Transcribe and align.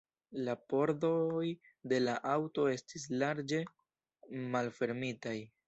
La 0.45 0.53
pordoj 0.71 1.43
de 1.93 1.99
la 2.07 2.17
aŭto 2.33 2.67
estis 2.77 3.07
larĝe 3.21 3.63
malfermitaj. 4.59 5.39